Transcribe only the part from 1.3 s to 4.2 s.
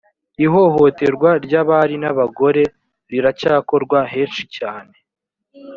ry’abari n’abagore riracyakorwa